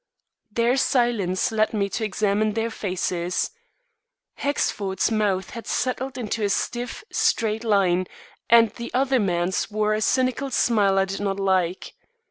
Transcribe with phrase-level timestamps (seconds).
[0.51, 3.51] Their silence led me to examine their faces.
[4.33, 8.07] Hexford's mouth had settled into a stiff, straight line
[8.49, 11.93] and the other man's wore a cynical smile I did not like.